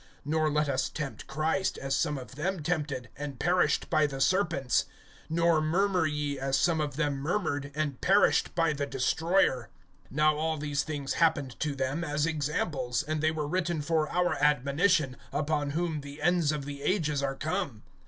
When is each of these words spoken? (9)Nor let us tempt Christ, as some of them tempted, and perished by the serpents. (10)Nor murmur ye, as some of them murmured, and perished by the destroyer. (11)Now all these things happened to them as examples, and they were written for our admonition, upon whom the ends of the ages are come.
(9)Nor 0.25 0.51
let 0.51 0.67
us 0.67 0.89
tempt 0.89 1.27
Christ, 1.27 1.77
as 1.77 1.95
some 1.95 2.17
of 2.17 2.33
them 2.33 2.63
tempted, 2.63 3.09
and 3.15 3.39
perished 3.39 3.87
by 3.91 4.07
the 4.07 4.19
serpents. 4.19 4.85
(10)Nor 5.31 5.61
murmur 5.63 6.07
ye, 6.07 6.39
as 6.39 6.57
some 6.57 6.81
of 6.81 6.95
them 6.95 7.17
murmured, 7.17 7.71
and 7.75 8.01
perished 8.01 8.55
by 8.55 8.73
the 8.73 8.87
destroyer. 8.87 9.69
(11)Now 10.11 10.33
all 10.33 10.57
these 10.57 10.81
things 10.81 11.13
happened 11.21 11.55
to 11.59 11.75
them 11.75 12.03
as 12.03 12.25
examples, 12.25 13.03
and 13.03 13.21
they 13.21 13.29
were 13.29 13.47
written 13.47 13.79
for 13.83 14.09
our 14.09 14.33
admonition, 14.43 15.17
upon 15.31 15.69
whom 15.77 16.01
the 16.01 16.19
ends 16.19 16.51
of 16.51 16.65
the 16.65 16.81
ages 16.81 17.21
are 17.21 17.35
come. 17.35 17.83